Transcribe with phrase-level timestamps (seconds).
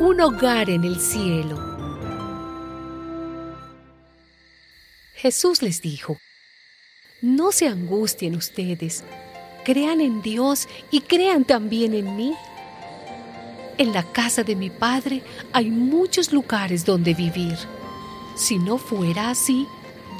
[0.00, 1.58] un hogar en el cielo.
[5.14, 6.18] Jesús les dijo,
[7.20, 9.02] no se angustien ustedes,
[9.64, 12.34] crean en Dios y crean también en mí.
[13.76, 17.58] En la casa de mi Padre hay muchos lugares donde vivir.
[18.36, 19.66] Si no fuera así,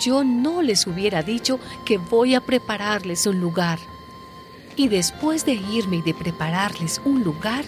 [0.01, 3.79] yo no les hubiera dicho que voy a prepararles un lugar.
[4.75, 7.65] Y después de irme y de prepararles un lugar,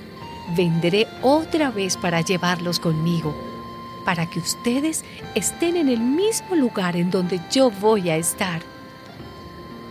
[0.50, 3.34] vendré otra vez para llevarlos conmigo,
[4.04, 8.62] para que ustedes estén en el mismo lugar en donde yo voy a estar.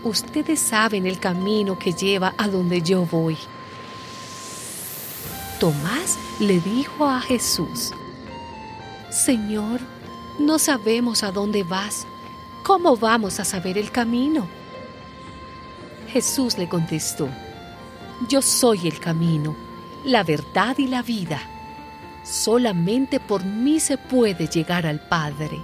[0.04, 3.38] Ustedes saben el camino que lleva a donde yo voy.
[5.60, 7.92] Tomás le dijo a Jesús,
[9.10, 9.82] Señor,
[10.40, 12.06] no sabemos a dónde vas.
[12.64, 14.48] ¿Cómo vamos a saber el camino?
[16.08, 17.28] Jesús le contestó,
[18.30, 19.56] Yo soy el camino,
[20.06, 21.42] la verdad y la vida.
[22.24, 25.60] Solamente por mí se puede llegar al Padre.